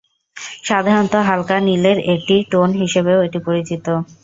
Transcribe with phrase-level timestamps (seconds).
[0.63, 3.85] সাধারণত হালকা নীলের একটি টোন হিসেবেও এটি পরিচিত।